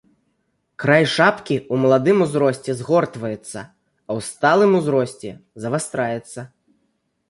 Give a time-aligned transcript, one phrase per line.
[0.83, 3.59] Край шапкі ў маладым узросце згортваецца,
[4.07, 5.29] а ў сталым узросце
[5.65, 6.53] завастраецца.